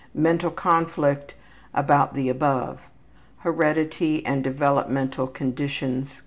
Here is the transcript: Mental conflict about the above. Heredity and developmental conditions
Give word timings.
Mental 0.15 0.49
conflict 0.49 1.35
about 1.75 2.15
the 2.15 2.27
above. 2.27 2.81
Heredity 3.43 4.25
and 4.25 4.43
developmental 4.43 5.27
conditions 5.27 6.13